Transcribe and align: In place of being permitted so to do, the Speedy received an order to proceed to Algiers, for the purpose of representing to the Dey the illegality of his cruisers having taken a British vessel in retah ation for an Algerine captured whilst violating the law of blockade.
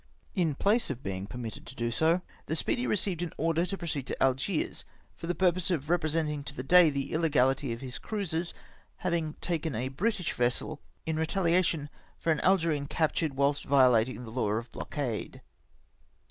In 0.33 0.55
place 0.55 0.89
of 0.89 1.03
being 1.03 1.27
permitted 1.27 1.69
so 1.69 1.75
to 2.09 2.17
do, 2.19 2.21
the 2.47 2.55
Speedy 2.55 2.87
received 2.87 3.21
an 3.21 3.31
order 3.37 3.67
to 3.67 3.77
proceed 3.77 4.07
to 4.07 4.19
Algiers, 4.19 4.83
for 5.15 5.27
the 5.27 5.35
purpose 5.35 5.69
of 5.69 5.91
representing 5.91 6.43
to 6.45 6.55
the 6.55 6.63
Dey 6.63 6.89
the 6.89 7.13
illegality 7.13 7.71
of 7.71 7.81
his 7.81 7.99
cruisers 7.99 8.55
having 9.05 9.35
taken 9.41 9.75
a 9.75 9.89
British 9.89 10.33
vessel 10.33 10.81
in 11.05 11.17
retah 11.17 11.51
ation 11.51 11.87
for 12.17 12.31
an 12.31 12.39
Algerine 12.39 12.87
captured 12.87 13.35
whilst 13.35 13.63
violating 13.65 14.23
the 14.23 14.31
law 14.31 14.49
of 14.49 14.71
blockade. 14.71 15.39